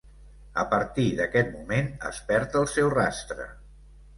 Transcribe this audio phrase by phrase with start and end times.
[0.61, 3.47] A partir d'aquest moment es perd el seu rastre.